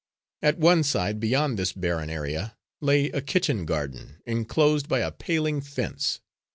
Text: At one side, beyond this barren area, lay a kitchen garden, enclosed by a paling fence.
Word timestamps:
At 0.41 0.57
one 0.57 0.81
side, 0.81 1.19
beyond 1.19 1.59
this 1.59 1.73
barren 1.73 2.09
area, 2.09 2.57
lay 2.79 3.11
a 3.11 3.21
kitchen 3.21 3.65
garden, 3.65 4.15
enclosed 4.25 4.89
by 4.89 5.01
a 5.01 5.11
paling 5.11 5.61
fence. 5.61 6.21